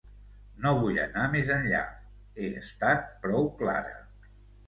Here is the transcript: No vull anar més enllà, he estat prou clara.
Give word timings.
No 0.61 0.69
vull 0.83 0.95
anar 1.01 1.25
més 1.33 1.51
enllà, 1.57 1.83
he 2.45 2.49
estat 2.61 3.05
prou 3.27 3.45
clara. 3.61 3.95